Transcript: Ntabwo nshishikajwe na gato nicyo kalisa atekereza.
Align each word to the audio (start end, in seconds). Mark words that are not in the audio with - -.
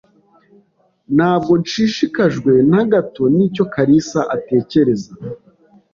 Ntabwo 1.15 1.51
nshishikajwe 1.61 2.51
na 2.71 2.81
gato 2.91 3.23
nicyo 3.35 3.63
kalisa 3.73 4.19
atekereza. 4.35 5.11